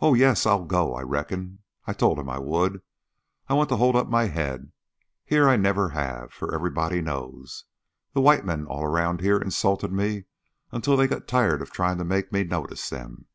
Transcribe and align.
"Oh, 0.00 0.14
yes, 0.14 0.46
I'll 0.46 0.64
go, 0.64 0.96
I 0.96 1.02
reckon. 1.02 1.60
I 1.86 1.92
told 1.92 2.18
him 2.18 2.28
I 2.28 2.40
would. 2.40 2.82
I 3.48 3.54
want 3.54 3.68
to 3.68 3.76
hold 3.76 3.94
up 3.94 4.08
my 4.08 4.24
head. 4.24 4.72
Here 5.24 5.48
I 5.48 5.54
never 5.54 5.90
have, 5.90 6.32
for 6.32 6.52
everybody 6.52 7.00
knows. 7.00 7.62
The 8.14 8.20
white 8.20 8.44
men 8.44 8.66
all 8.66 8.88
round 8.88 9.20
here 9.20 9.38
insulted 9.38 9.92
me 9.92 10.24
until 10.72 10.96
they 10.96 11.06
got 11.06 11.28
tired 11.28 11.62
of 11.62 11.70
trying 11.70 11.98
to 11.98 12.04
make 12.04 12.32
me 12.32 12.42
notice 12.42 12.90
them. 12.90 13.26